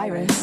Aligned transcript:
virus. 0.00 0.39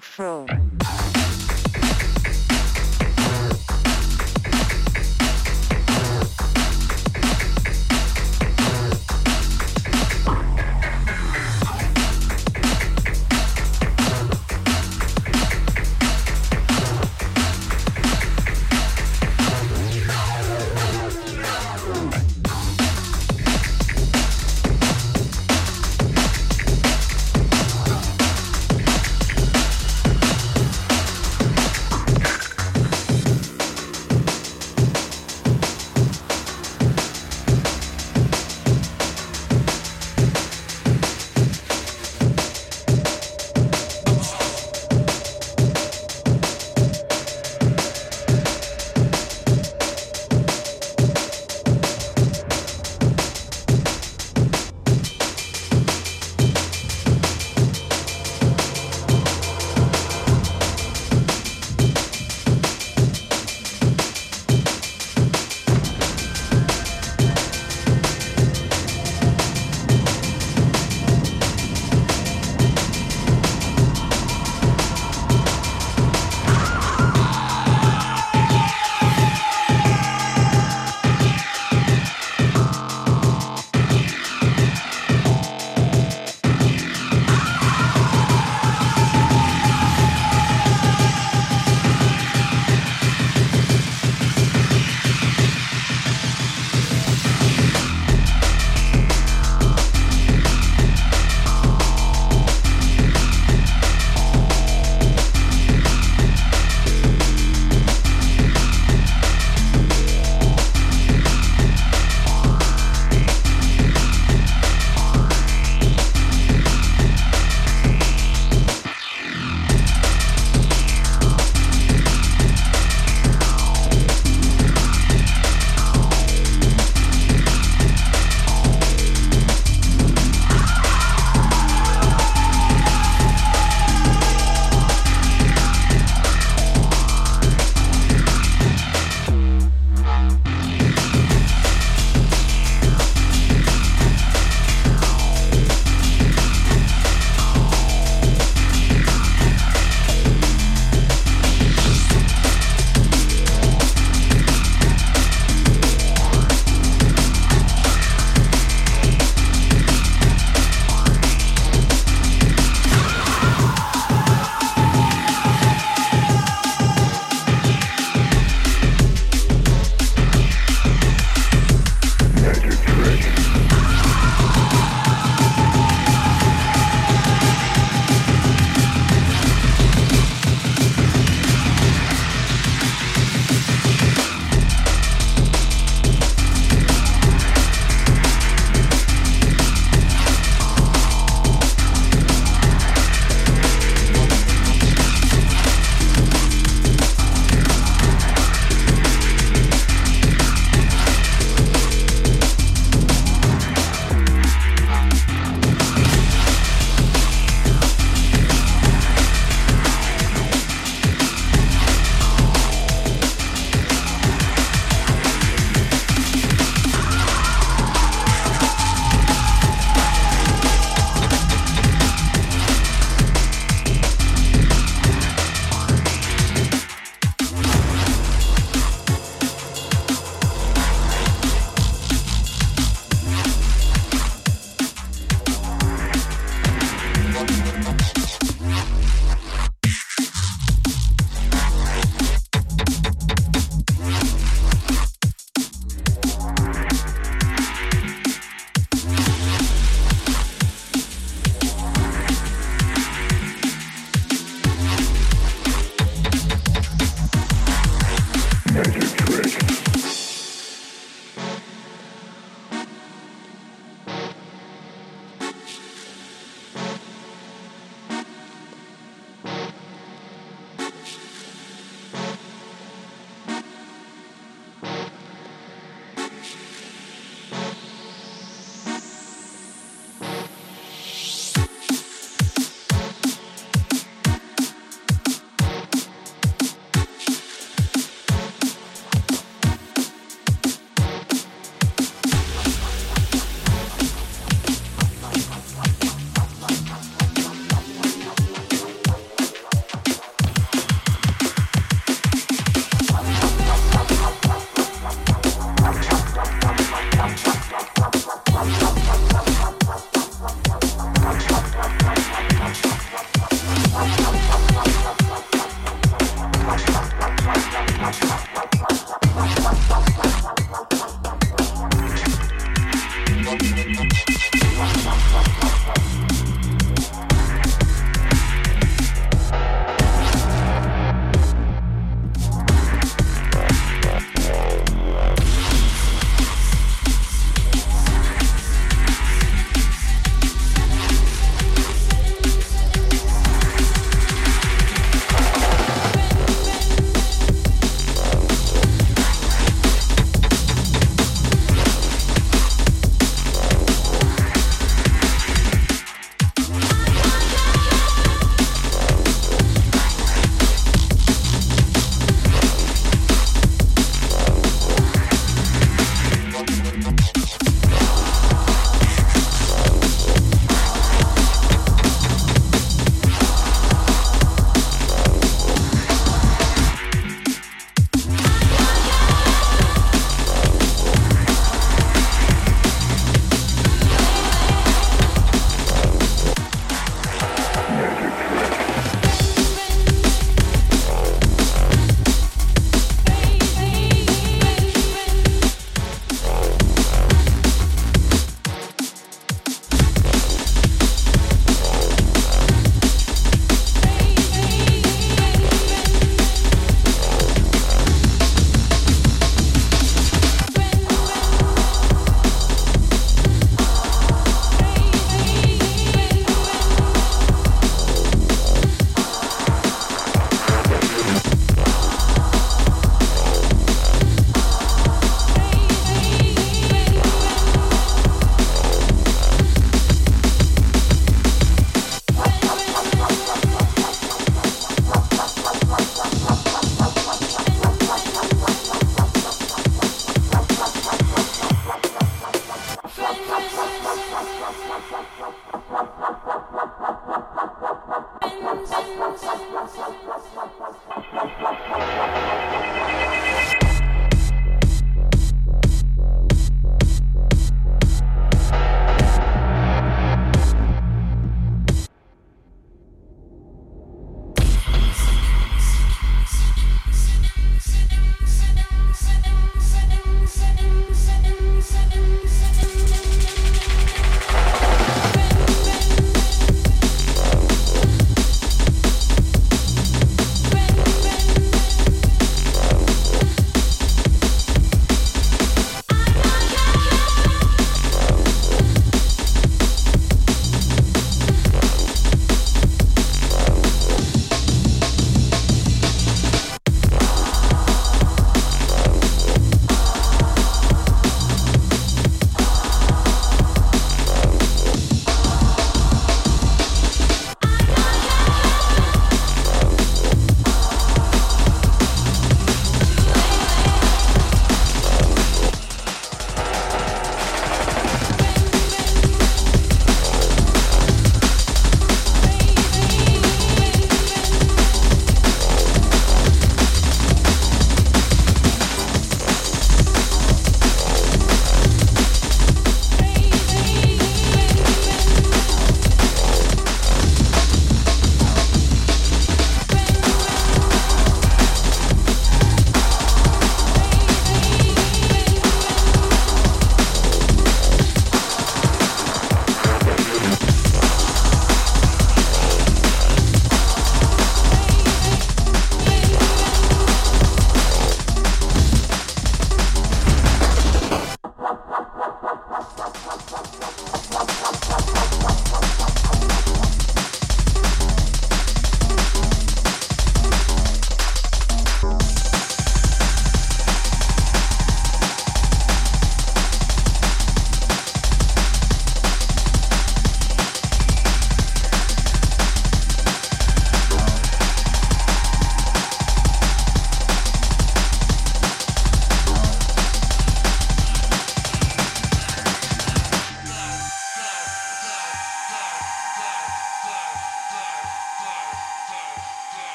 Control. 0.00 1.05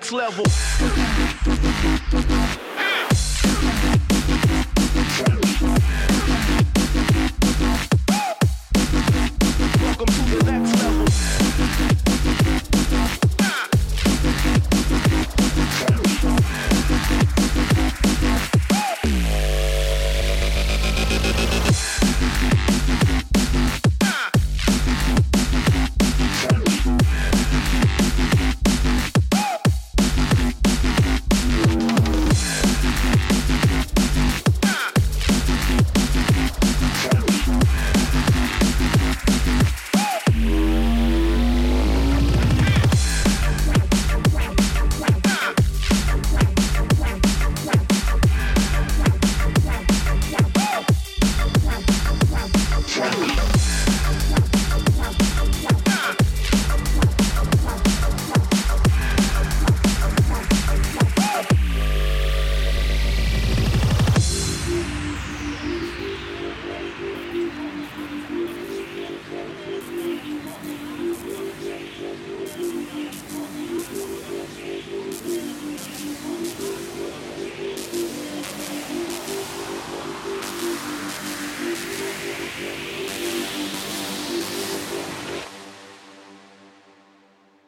Next 0.00 0.12
level. 0.12 0.99